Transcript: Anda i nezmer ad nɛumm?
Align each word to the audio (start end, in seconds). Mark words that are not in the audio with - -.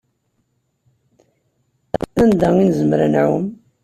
Anda 2.21 2.47
i 2.59 2.63
nezmer 2.67 2.99
ad 3.05 3.09
nɛumm? 3.11 3.45